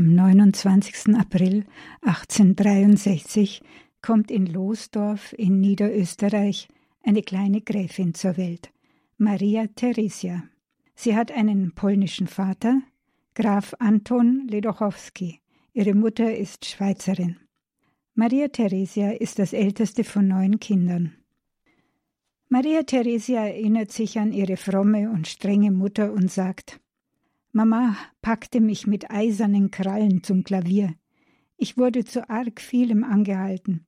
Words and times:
Am 0.00 0.14
29. 0.14 1.14
April 1.14 1.66
1863 2.00 3.60
kommt 4.00 4.30
in 4.30 4.46
Losdorf 4.46 5.34
in 5.34 5.60
Niederösterreich 5.60 6.68
eine 7.02 7.20
kleine 7.20 7.60
Gräfin 7.60 8.14
zur 8.14 8.38
Welt, 8.38 8.72
Maria 9.18 9.66
Theresia. 9.66 10.44
Sie 10.94 11.14
hat 11.14 11.30
einen 11.30 11.74
polnischen 11.74 12.28
Vater, 12.28 12.80
Graf 13.34 13.74
Anton 13.78 14.46
Ledochowski. 14.48 15.40
Ihre 15.74 15.92
Mutter 15.92 16.34
ist 16.34 16.64
Schweizerin. 16.64 17.36
Maria 18.14 18.48
Theresia 18.48 19.10
ist 19.10 19.38
das 19.38 19.52
älteste 19.52 20.02
von 20.04 20.26
neun 20.26 20.60
Kindern. 20.60 21.12
Maria 22.48 22.84
Theresia 22.84 23.48
erinnert 23.48 23.92
sich 23.92 24.18
an 24.18 24.32
ihre 24.32 24.56
fromme 24.56 25.10
und 25.10 25.28
strenge 25.28 25.70
Mutter 25.70 26.10
und 26.10 26.30
sagt 26.32 26.80
Mama 27.52 27.96
packte 28.22 28.60
mich 28.60 28.86
mit 28.86 29.10
eisernen 29.10 29.72
Krallen 29.72 30.22
zum 30.22 30.44
Klavier. 30.44 30.94
Ich 31.56 31.76
wurde 31.76 32.04
zu 32.04 32.30
arg 32.30 32.60
vielem 32.60 33.02
angehalten. 33.02 33.86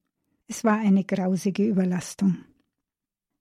Es 0.48 0.64
war 0.64 0.78
eine 0.78 1.04
grausige 1.04 1.64
Überlastung. 1.64 2.38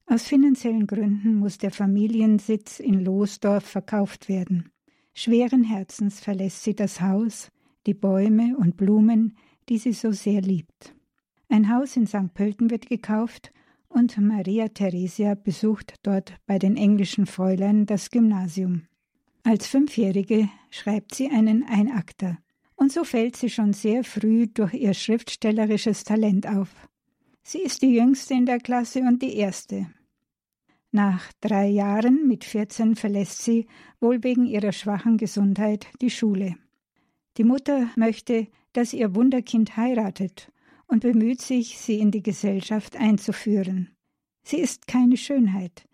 Aus 0.05 0.27
finanziellen 0.27 0.85
Gründen 0.85 1.35
muss 1.35 1.57
der 1.57 1.71
Familiensitz 1.71 2.79
in 2.79 3.03
Losdorf 3.03 3.63
verkauft 3.63 4.29
werden. 4.29 4.69
Schweren 5.15 5.63
Herzens 5.63 6.19
verlässt 6.19 6.63
sie 6.63 6.75
das 6.75 7.01
Haus, 7.01 7.49
die 7.87 7.95
Bäume 7.95 8.55
und 8.57 8.77
Blumen, 8.77 9.35
die 9.69 9.79
sie 9.79 9.93
so 9.93 10.11
sehr 10.11 10.41
liebt. 10.41 10.95
Ein 11.49 11.73
Haus 11.73 11.95
in 11.95 12.05
St. 12.05 12.33
Pölten 12.35 12.69
wird 12.69 12.87
gekauft 12.87 13.51
und 13.89 14.19
Maria 14.19 14.67
Theresia 14.67 15.33
besucht 15.33 15.95
dort 16.03 16.35
bei 16.45 16.59
den 16.59 16.77
englischen 16.77 17.25
Fräulein 17.25 17.87
das 17.87 18.11
Gymnasium. 18.11 18.83
Als 19.43 19.67
Fünfjährige 19.67 20.49
schreibt 20.69 21.15
sie 21.15 21.29
einen 21.29 21.63
Einakter 21.63 22.37
und 22.75 22.91
so 22.91 23.03
fällt 23.03 23.35
sie 23.35 23.49
schon 23.49 23.73
sehr 23.73 24.03
früh 24.03 24.47
durch 24.47 24.73
ihr 24.73 24.93
schriftstellerisches 24.93 26.03
Talent 26.03 26.47
auf. 26.47 26.69
Sie 27.43 27.59
ist 27.59 27.81
die 27.81 27.95
jüngste 27.95 28.35
in 28.35 28.45
der 28.45 28.59
Klasse 28.59 29.01
und 29.01 29.21
die 29.21 29.35
erste. 29.35 29.87
Nach 30.91 31.31
drei 31.41 31.67
Jahren 31.67 32.27
mit 32.27 32.43
14 32.43 32.95
verlässt 32.95 33.43
sie, 33.43 33.67
wohl 33.99 34.23
wegen 34.23 34.45
ihrer 34.45 34.73
schwachen 34.73 35.17
Gesundheit, 35.17 35.87
die 36.01 36.09
Schule. 36.09 36.55
Die 37.37 37.43
Mutter 37.43 37.89
möchte, 37.95 38.47
dass 38.73 38.93
ihr 38.93 39.15
Wunderkind 39.15 39.77
heiratet 39.77 40.51
und 40.87 41.01
bemüht 41.01 41.41
sich, 41.41 41.77
sie 41.77 41.99
in 41.99 42.11
die 42.11 42.21
Gesellschaft 42.21 42.97
einzuführen. 42.97 43.89
Sie 44.43 44.57
ist 44.57 44.87
keine 44.87 45.17
Schönheit, 45.17 45.87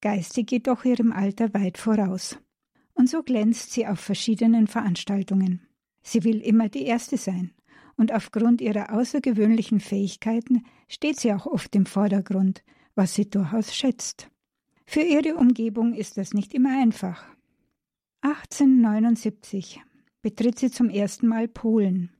geistig 0.00 0.52
jedoch 0.52 0.84
ihrem 0.84 1.12
Alter 1.12 1.52
weit 1.52 1.78
voraus. 1.78 2.38
Und 2.94 3.08
so 3.08 3.22
glänzt 3.22 3.72
sie 3.72 3.86
auf 3.86 4.00
verschiedenen 4.00 4.66
Veranstaltungen. 4.66 5.66
Sie 6.02 6.24
will 6.24 6.40
immer 6.40 6.68
die 6.68 6.84
Erste 6.84 7.16
sein, 7.16 7.52
und 7.96 8.12
aufgrund 8.12 8.60
ihrer 8.60 8.92
außergewöhnlichen 8.92 9.80
Fähigkeiten 9.80 10.64
steht 10.88 11.20
sie 11.20 11.32
auch 11.32 11.46
oft 11.46 11.74
im 11.76 11.86
Vordergrund, 11.86 12.62
was 12.94 13.14
sie 13.14 13.28
durchaus 13.28 13.74
schätzt. 13.74 14.28
Für 14.86 15.00
ihre 15.00 15.36
Umgebung 15.36 15.94
ist 15.94 16.18
das 16.18 16.34
nicht 16.34 16.54
immer 16.54 16.80
einfach. 16.80 17.24
1879 18.20 19.80
betritt 20.22 20.58
sie 20.58 20.70
zum 20.70 20.88
ersten 20.88 21.26
Mal 21.26 21.48
Polen. 21.48 22.10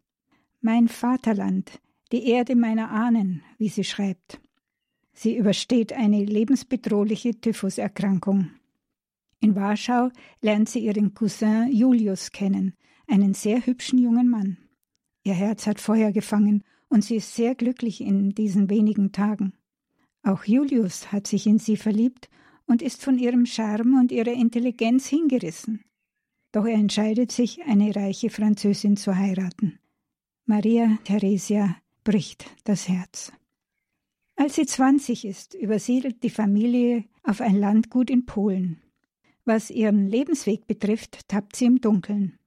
Mein 0.60 0.88
Vaterland, 0.88 1.80
die 2.12 2.28
Erde 2.28 2.56
meiner 2.56 2.90
Ahnen, 2.90 3.42
wie 3.58 3.68
sie 3.68 3.84
schreibt. 3.84 4.40
Sie 5.12 5.36
übersteht 5.36 5.92
eine 5.92 6.24
lebensbedrohliche 6.24 7.40
Typhuserkrankung. 7.40 8.50
In 9.44 9.56
Warschau 9.56 10.08
lernt 10.40 10.70
sie 10.70 10.78
ihren 10.78 11.12
Cousin 11.12 11.70
Julius 11.70 12.30
kennen, 12.30 12.72
einen 13.06 13.34
sehr 13.34 13.66
hübschen 13.66 13.98
jungen 13.98 14.30
Mann. 14.30 14.56
Ihr 15.22 15.34
Herz 15.34 15.66
hat 15.66 15.82
Feuer 15.82 16.12
gefangen 16.12 16.64
und 16.88 17.04
sie 17.04 17.16
ist 17.16 17.34
sehr 17.34 17.54
glücklich 17.54 18.00
in 18.00 18.30
diesen 18.30 18.70
wenigen 18.70 19.12
Tagen. 19.12 19.52
Auch 20.22 20.44
Julius 20.44 21.12
hat 21.12 21.26
sich 21.26 21.46
in 21.46 21.58
sie 21.58 21.76
verliebt 21.76 22.30
und 22.64 22.80
ist 22.80 23.02
von 23.02 23.18
ihrem 23.18 23.44
Charme 23.44 24.00
und 24.00 24.12
ihrer 24.12 24.32
Intelligenz 24.32 25.08
hingerissen. 25.08 25.84
Doch 26.50 26.64
er 26.64 26.78
entscheidet 26.78 27.30
sich, 27.30 27.64
eine 27.64 27.94
reiche 27.94 28.30
Französin 28.30 28.96
zu 28.96 29.14
heiraten. 29.14 29.78
Maria 30.46 30.96
Theresia 31.04 31.76
bricht 32.02 32.46
das 32.64 32.88
Herz. 32.88 33.30
Als 34.36 34.54
sie 34.54 34.64
zwanzig 34.64 35.26
ist, 35.26 35.52
übersiedelt 35.52 36.22
die 36.22 36.30
Familie 36.30 37.04
auf 37.24 37.42
ein 37.42 37.56
Landgut 37.56 38.08
in 38.08 38.24
Polen. 38.24 38.80
Was 39.44 39.70
ihren 39.70 40.08
Lebensweg 40.08 40.66
betrifft, 40.66 41.28
tappt 41.28 41.56
sie 41.56 41.66
im 41.66 41.80
Dunkeln. 41.80 42.38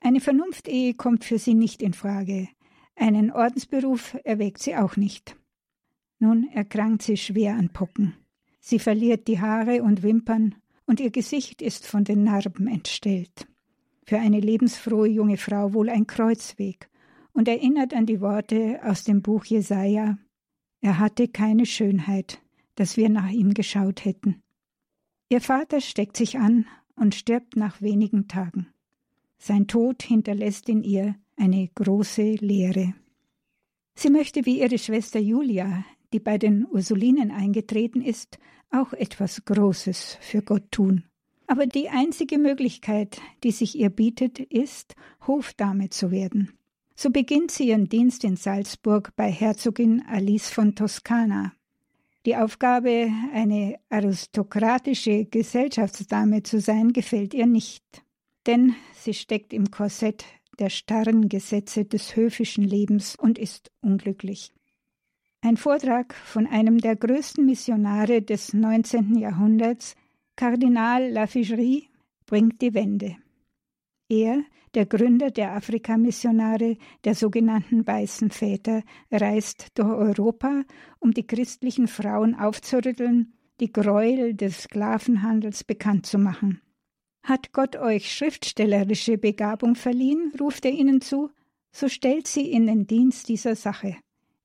Eine 0.00 0.20
Vernunftehe 0.20 0.92
kommt 0.92 1.24
für 1.24 1.38
sie 1.38 1.54
nicht 1.54 1.80
in 1.80 1.94
Frage. 1.94 2.48
Einen 2.96 3.32
Ordensberuf 3.32 4.16
erwägt 4.24 4.62
sie 4.62 4.76
auch 4.76 4.96
nicht. 4.96 5.36
Nun 6.18 6.48
erkrankt 6.52 7.02
sie 7.02 7.16
schwer 7.16 7.54
an 7.54 7.70
Pocken. 7.70 8.14
Sie 8.60 8.78
verliert 8.78 9.26
die 9.26 9.40
Haare 9.40 9.82
und 9.82 10.02
Wimpern 10.02 10.54
und 10.86 11.00
ihr 11.00 11.10
Gesicht 11.10 11.62
ist 11.62 11.86
von 11.86 12.04
den 12.04 12.24
Narben 12.24 12.66
entstellt. 12.66 13.46
Für 14.06 14.18
eine 14.18 14.40
lebensfrohe 14.40 15.08
junge 15.08 15.38
Frau 15.38 15.72
wohl 15.72 15.88
ein 15.88 16.06
Kreuzweg 16.06 16.90
und 17.32 17.48
erinnert 17.48 17.94
an 17.94 18.04
die 18.04 18.20
Worte 18.20 18.80
aus 18.84 19.04
dem 19.04 19.22
Buch 19.22 19.46
Jesaja: 19.46 20.18
Er 20.82 20.98
hatte 20.98 21.28
keine 21.28 21.64
Schönheit, 21.64 22.42
dass 22.74 22.98
wir 22.98 23.08
nach 23.08 23.30
ihm 23.30 23.54
geschaut 23.54 24.04
hätten. 24.04 24.43
Ihr 25.34 25.40
Vater 25.40 25.80
steckt 25.80 26.16
sich 26.16 26.38
an 26.38 26.64
und 26.94 27.12
stirbt 27.12 27.56
nach 27.56 27.82
wenigen 27.82 28.28
Tagen. 28.28 28.68
Sein 29.36 29.66
Tod 29.66 30.04
hinterlässt 30.04 30.68
in 30.68 30.84
ihr 30.84 31.16
eine 31.36 31.68
große 31.74 32.34
Leere. 32.34 32.94
Sie 33.96 34.10
möchte 34.10 34.46
wie 34.46 34.60
ihre 34.60 34.78
Schwester 34.78 35.18
Julia, 35.18 35.84
die 36.12 36.20
bei 36.20 36.38
den 36.38 36.64
Ursulinen 36.70 37.32
eingetreten 37.32 38.00
ist, 38.00 38.38
auch 38.70 38.92
etwas 38.92 39.44
Großes 39.44 40.18
für 40.20 40.40
Gott 40.40 40.70
tun. 40.70 41.02
Aber 41.48 41.66
die 41.66 41.88
einzige 41.88 42.38
Möglichkeit, 42.38 43.20
die 43.42 43.50
sich 43.50 43.76
ihr 43.76 43.90
bietet, 43.90 44.38
ist, 44.38 44.94
Hofdame 45.26 45.90
zu 45.90 46.12
werden. 46.12 46.56
So 46.94 47.10
beginnt 47.10 47.50
sie 47.50 47.70
ihren 47.70 47.88
Dienst 47.88 48.22
in 48.22 48.36
Salzburg 48.36 49.10
bei 49.16 49.32
Herzogin 49.32 50.04
Alice 50.06 50.48
von 50.48 50.76
Toskana. 50.76 51.54
Die 52.26 52.36
Aufgabe, 52.36 53.10
eine 53.34 53.78
aristokratische 53.90 55.26
Gesellschaftsdame 55.26 56.42
zu 56.42 56.58
sein, 56.58 56.92
gefällt 56.94 57.34
ihr 57.34 57.46
nicht. 57.46 57.84
Denn 58.46 58.74
sie 58.94 59.12
steckt 59.12 59.52
im 59.52 59.70
Korsett 59.70 60.24
der 60.58 60.70
starren 60.70 61.28
Gesetze 61.28 61.84
des 61.84 62.16
höfischen 62.16 62.64
Lebens 62.64 63.16
und 63.16 63.38
ist 63.38 63.70
unglücklich. 63.82 64.54
Ein 65.42 65.58
Vortrag 65.58 66.14
von 66.14 66.46
einem 66.46 66.78
der 66.78 66.96
größten 66.96 67.44
Missionare 67.44 68.22
des 68.22 68.54
19. 68.54 69.18
Jahrhunderts, 69.18 69.94
Kardinal 70.36 71.10
Lafigerie, 71.10 71.88
bringt 72.24 72.62
die 72.62 72.72
Wende. 72.72 73.16
Er, 74.14 74.44
der 74.74 74.86
Gründer 74.86 75.30
der 75.30 75.52
Afrikamissionare, 75.54 76.76
der 77.04 77.14
sogenannten 77.14 77.84
Weißen 77.84 78.30
Väter, 78.30 78.82
reist 79.10 79.68
durch 79.74 79.88
Europa, 79.88 80.62
um 81.00 81.12
die 81.12 81.26
christlichen 81.26 81.88
Frauen 81.88 82.34
aufzurütteln, 82.36 83.32
die 83.60 83.72
Gräuel 83.72 84.34
des 84.34 84.62
Sklavenhandels 84.62 85.64
bekannt 85.64 86.06
zu 86.06 86.18
machen. 86.18 86.60
Hat 87.24 87.52
Gott 87.52 87.76
euch 87.76 88.12
schriftstellerische 88.12 89.18
Begabung 89.18 89.74
verliehen, 89.74 90.32
ruft 90.38 90.64
er 90.64 90.72
ihnen 90.72 91.00
zu, 91.00 91.30
so 91.72 91.88
stellt 91.88 92.28
sie 92.28 92.50
in 92.52 92.66
den 92.66 92.86
Dienst 92.86 93.28
dieser 93.28 93.56
Sache. 93.56 93.96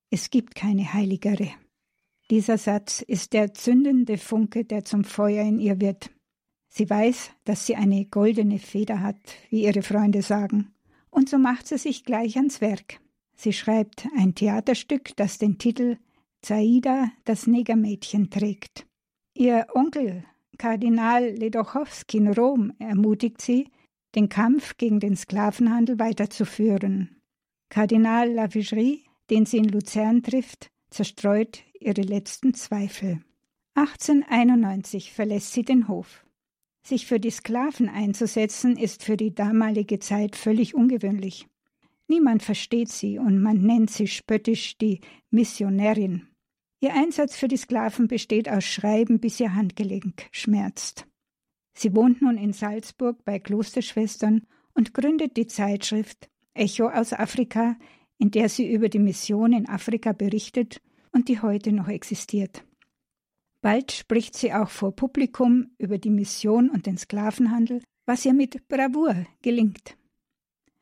Es 0.09 0.31
gibt 0.31 0.55
keine 0.55 0.93
heiligere. 0.93 1.49
Dieser 2.31 2.57
Satz 2.57 3.01
ist 3.01 3.33
der 3.33 3.53
zündende 3.53 4.17
Funke, 4.17 4.65
der 4.65 4.83
zum 4.83 5.03
Feuer 5.03 5.43
in 5.43 5.59
ihr 5.59 5.79
wird. 5.79 6.09
Sie 6.69 6.89
weiß, 6.89 7.31
dass 7.43 7.65
sie 7.65 7.75
eine 7.75 8.05
goldene 8.05 8.59
Feder 8.59 9.01
hat, 9.01 9.17
wie 9.49 9.63
ihre 9.63 9.81
Freunde 9.81 10.21
sagen, 10.21 10.71
und 11.09 11.27
so 11.27 11.37
macht 11.37 11.67
sie 11.67 11.77
sich 11.77 12.05
gleich 12.05 12.37
ans 12.37 12.61
Werk. 12.61 12.99
Sie 13.35 13.53
schreibt 13.53 14.07
ein 14.17 14.35
Theaterstück, 14.35 15.15
das 15.17 15.37
den 15.37 15.57
Titel 15.57 15.97
Zaida, 16.41 17.11
das 17.25 17.47
Negermädchen 17.47 18.29
trägt. 18.29 18.85
Ihr 19.33 19.67
Onkel, 19.73 20.23
Kardinal 20.57 21.29
Ledochowski 21.31 22.17
in 22.17 22.27
Rom, 22.33 22.73
ermutigt 22.79 23.41
sie, 23.41 23.67
den 24.15 24.29
Kampf 24.29 24.77
gegen 24.77 24.99
den 24.99 25.15
Sklavenhandel 25.15 25.99
weiterzuführen. 25.99 27.21
Kardinal 27.69 28.31
Lavigerie 28.31 29.03
den 29.29 29.45
sie 29.45 29.57
in 29.57 29.69
Luzern 29.69 30.23
trifft, 30.23 30.71
zerstreut 30.89 31.63
ihre 31.79 32.01
letzten 32.01 32.53
Zweifel. 32.53 33.21
1891 33.75 35.13
verlässt 35.13 35.53
sie 35.53 35.63
den 35.63 35.87
Hof. 35.87 36.25
Sich 36.81 37.05
für 37.05 37.19
die 37.19 37.29
Sklaven 37.29 37.89
einzusetzen, 37.89 38.77
ist 38.77 39.03
für 39.03 39.17
die 39.17 39.33
damalige 39.33 39.99
Zeit 39.99 40.35
völlig 40.35 40.75
ungewöhnlich. 40.75 41.47
Niemand 42.07 42.41
versteht 42.41 42.89
sie 42.89 43.19
und 43.19 43.41
man 43.41 43.61
nennt 43.61 43.91
sie 43.91 44.07
spöttisch 44.07 44.77
die 44.77 45.01
Missionärin. 45.29 46.27
Ihr 46.81 46.93
Einsatz 46.93 47.35
für 47.35 47.47
die 47.47 47.57
Sklaven 47.57 48.07
besteht 48.07 48.49
aus 48.49 48.63
Schreiben, 48.63 49.19
bis 49.19 49.39
ihr 49.39 49.53
Handgelenk 49.53 50.27
schmerzt. 50.31 51.05
Sie 51.73 51.93
wohnt 51.95 52.21
nun 52.21 52.37
in 52.37 52.53
Salzburg 52.53 53.23
bei 53.25 53.39
Klosterschwestern 53.39 54.43
und 54.73 54.93
gründet 54.93 55.37
die 55.37 55.47
Zeitschrift 55.47 56.29
Echo 56.53 56.89
aus 56.89 57.13
Afrika, 57.13 57.77
in 58.17 58.31
der 58.31 58.49
sie 58.49 58.71
über 58.71 58.89
die 58.89 58.99
Mission 58.99 59.53
in 59.53 59.67
Afrika 59.69 60.11
berichtet 60.11 60.81
und 61.11 61.27
die 61.27 61.41
heute 61.41 61.71
noch 61.71 61.87
existiert. 61.87 62.63
Bald 63.61 63.91
spricht 63.91 64.35
sie 64.35 64.53
auch 64.53 64.69
vor 64.69 64.95
Publikum 64.95 65.71
über 65.77 65.97
die 65.97 66.09
Mission 66.09 66.69
und 66.69 66.85
den 66.85 66.97
Sklavenhandel, 66.97 67.81
was 68.05 68.25
ihr 68.25 68.33
mit 68.33 68.67
Bravour 68.67 69.25
gelingt. 69.41 69.97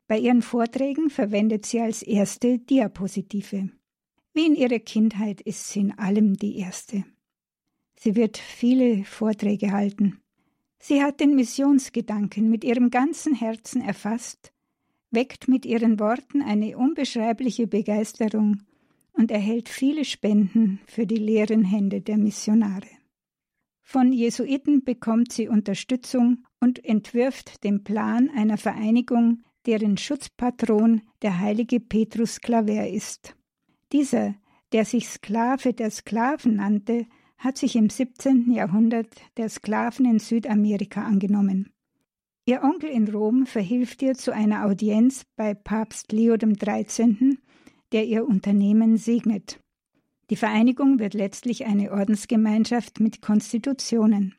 Bei 0.08 0.18
ihren 0.18 0.42
Vorträgen 0.42 1.10
verwendet 1.10 1.66
sie 1.66 1.82
als 1.82 2.04
erste 2.04 2.60
Diapositive. 2.60 3.70
Wie 4.34 4.46
in 4.46 4.56
ihrer 4.56 4.80
Kindheit 4.80 5.42
ist 5.42 5.70
sie 5.70 5.80
in 5.80 5.98
allem 5.98 6.38
die 6.38 6.60
Erste. 6.60 7.04
Sie 8.00 8.16
wird 8.16 8.38
viele 8.38 9.04
Vorträge 9.04 9.72
halten. 9.72 10.22
Sie 10.78 11.02
hat 11.02 11.20
den 11.20 11.36
Missionsgedanken 11.36 12.50
mit 12.50 12.64
ihrem 12.64 12.92
ganzen 12.92 13.34
Herzen 13.34 13.82
erfasst, 13.82 14.54
weckt 15.10 15.48
mit 15.48 15.66
ihren 15.66 16.00
Worten 16.00 16.44
eine 16.44 16.78
unbeschreibliche 16.78 17.66
Begeisterung 17.66 18.62
und 19.18 19.32
erhält 19.32 19.68
viele 19.68 20.06
Spenden 20.06 20.80
für 20.86 21.08
die 21.08 21.18
leeren 21.18 21.64
Hände 21.64 22.02
der 22.02 22.18
Missionare. 22.18 22.88
Von 23.84 24.12
Jesuiten 24.12 24.84
bekommt 24.84 25.32
sie 25.32 25.48
Unterstützung 25.48 26.46
und 26.60 26.84
entwirft 26.84 27.64
den 27.64 27.84
Plan 27.84 28.30
einer 28.30 28.58
Vereinigung, 28.58 29.44
deren 29.66 29.98
Schutzpatron 29.98 31.02
der 31.22 31.40
heilige 31.40 31.80
Petrus 31.80 32.42
Claver 32.42 32.90
ist. 32.90 33.36
Dieser, 33.92 34.36
der 34.72 34.86
sich 34.86 35.08
Sklave 35.08 35.74
der 35.74 35.90
Sklaven 35.92 36.58
nannte, 36.58 37.06
hat 37.38 37.58
sich 37.58 37.76
im 37.76 37.90
17. 37.90 38.52
Jahrhundert 38.52 39.08
der 39.38 39.50
Sklaven 39.50 40.06
in 40.06 40.20
Südamerika 40.20 41.04
angenommen. 41.04 41.72
Ihr 42.46 42.64
Onkel 42.64 42.90
in 42.90 43.08
Rom 43.10 43.46
verhilft 43.46 44.02
ihr 44.02 44.16
zu 44.16 44.34
einer 44.34 44.66
Audienz 44.66 45.26
bei 45.36 45.54
Papst 45.54 46.12
Leo 46.12 46.38
XIII., 46.38 47.38
der 47.92 48.06
ihr 48.06 48.28
Unternehmen 48.28 48.98
segnet. 48.98 49.60
Die 50.30 50.36
Vereinigung 50.36 51.00
wird 51.00 51.14
letztlich 51.14 51.66
eine 51.66 51.92
Ordensgemeinschaft 51.92 53.00
mit 53.00 53.22
Konstitutionen. 53.22 54.36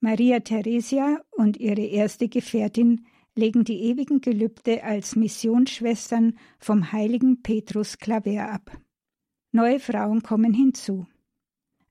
Maria 0.00 0.40
Theresia 0.40 1.20
und 1.30 1.58
ihre 1.58 1.82
erste 1.82 2.28
Gefährtin 2.28 3.06
legen 3.34 3.64
die 3.64 3.82
ewigen 3.82 4.20
Gelübde 4.20 4.82
als 4.82 5.14
Missionsschwestern 5.14 6.38
vom 6.58 6.92
heiligen 6.92 7.42
Petrus 7.42 7.98
Klaver 7.98 8.50
ab. 8.50 8.78
Neue 9.52 9.78
Frauen 9.78 10.22
kommen 10.22 10.54
hinzu. 10.54 11.06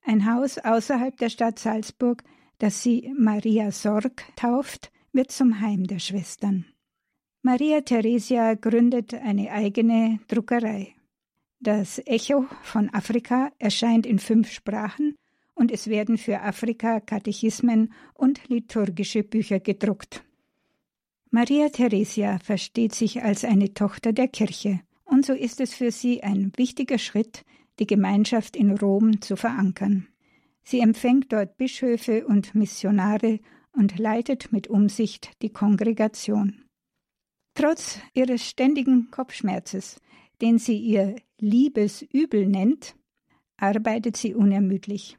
Ein 0.02 0.32
Haus 0.32 0.58
außerhalb 0.58 1.16
der 1.18 1.28
Stadt 1.28 1.58
Salzburg, 1.58 2.24
das 2.58 2.82
sie 2.82 3.12
Maria 3.16 3.70
Sorg 3.70 4.24
tauft, 4.34 4.90
wird 5.12 5.30
zum 5.30 5.60
Heim 5.60 5.86
der 5.86 5.98
Schwestern. 5.98 6.66
Maria 7.42 7.80
Theresia 7.80 8.52
gründet 8.52 9.14
eine 9.14 9.50
eigene 9.50 10.20
Druckerei. 10.28 10.94
Das 11.58 11.98
Echo 12.04 12.44
von 12.62 12.92
Afrika 12.92 13.50
erscheint 13.58 14.04
in 14.04 14.18
fünf 14.18 14.52
Sprachen 14.52 15.14
und 15.54 15.72
es 15.72 15.86
werden 15.86 16.18
für 16.18 16.42
Afrika 16.42 17.00
Katechismen 17.00 17.94
und 18.12 18.46
liturgische 18.50 19.22
Bücher 19.22 19.58
gedruckt. 19.58 20.22
Maria 21.30 21.70
Theresia 21.70 22.38
versteht 22.40 22.94
sich 22.94 23.22
als 23.22 23.44
eine 23.44 23.72
Tochter 23.72 24.12
der 24.12 24.28
Kirche, 24.28 24.80
und 25.04 25.24
so 25.24 25.32
ist 25.32 25.62
es 25.62 25.72
für 25.72 25.92
sie 25.92 26.22
ein 26.22 26.52
wichtiger 26.56 26.98
Schritt, 26.98 27.46
die 27.78 27.86
Gemeinschaft 27.86 28.54
in 28.54 28.76
Rom 28.76 29.22
zu 29.22 29.36
verankern. 29.36 30.08
Sie 30.62 30.80
empfängt 30.80 31.32
dort 31.32 31.56
Bischöfe 31.56 32.26
und 32.26 32.54
Missionare 32.54 33.40
und 33.72 33.98
leitet 33.98 34.52
mit 34.52 34.68
Umsicht 34.68 35.30
die 35.40 35.50
Kongregation. 35.50 36.66
Trotz 37.54 37.98
ihres 38.14 38.48
ständigen 38.48 39.10
Kopfschmerzes, 39.10 40.00
den 40.40 40.58
sie 40.58 40.78
ihr 40.78 41.16
Liebesübel 41.38 42.46
nennt, 42.46 42.94
arbeitet 43.56 44.16
sie 44.16 44.34
unermüdlich. 44.34 45.18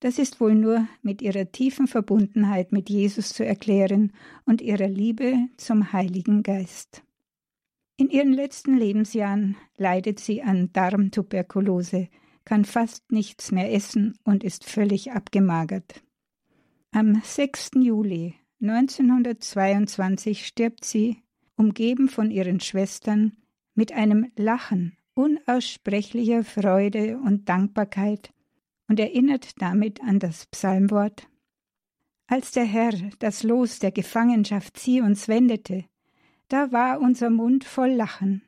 Das 0.00 0.18
ist 0.18 0.40
wohl 0.40 0.54
nur 0.54 0.86
mit 1.02 1.22
ihrer 1.22 1.50
tiefen 1.50 1.86
Verbundenheit 1.86 2.70
mit 2.72 2.90
Jesus 2.90 3.30
zu 3.30 3.44
erklären 3.44 4.12
und 4.44 4.60
ihrer 4.60 4.88
Liebe 4.88 5.48
zum 5.56 5.92
Heiligen 5.92 6.42
Geist. 6.42 7.02
In 7.96 8.10
ihren 8.10 8.32
letzten 8.34 8.76
Lebensjahren 8.76 9.56
leidet 9.78 10.20
sie 10.20 10.42
an 10.42 10.70
Darmtuberkulose, 10.72 12.08
kann 12.44 12.66
fast 12.66 13.10
nichts 13.10 13.52
mehr 13.52 13.72
essen 13.72 14.18
und 14.22 14.44
ist 14.44 14.64
völlig 14.64 15.12
abgemagert. 15.12 16.02
Am 16.92 17.20
6. 17.22 17.70
Juli 17.76 18.34
1922 18.60 20.46
stirbt 20.46 20.84
sie, 20.84 21.22
umgeben 21.56 22.08
von 22.08 22.30
ihren 22.30 22.60
Schwestern, 22.60 23.36
mit 23.74 23.92
einem 23.92 24.30
Lachen 24.36 24.96
unaussprechlicher 25.14 26.44
Freude 26.44 27.18
und 27.18 27.48
Dankbarkeit 27.48 28.32
und 28.88 29.00
erinnert 29.00 29.60
damit 29.60 30.02
an 30.02 30.18
das 30.18 30.46
Psalmwort 30.46 31.28
Als 32.26 32.52
der 32.52 32.64
Herr 32.64 32.92
das 33.18 33.42
Los 33.42 33.78
der 33.78 33.92
Gefangenschaft 33.92 34.76
Zions 34.76 35.26
wendete, 35.28 35.84
da 36.48 36.70
war 36.70 37.00
unser 37.00 37.30
Mund 37.30 37.64
voll 37.64 37.90
Lachen. 37.90 38.42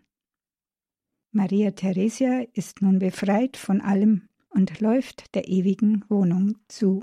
Maria 1.32 1.70
Theresia 1.72 2.44
ist 2.52 2.82
nun 2.82 2.99
befreit 2.99 3.56
von 3.56 3.81
allem 3.81 4.28
und 4.50 4.81
läuft 4.81 5.34
der 5.34 5.49
ewigen 5.49 6.05
Wohnung 6.08 6.58
zu. 6.69 7.02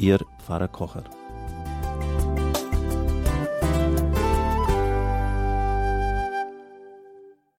Ihr 0.00 0.20
Pfarrer 0.38 0.68
Kocher. 0.68 1.19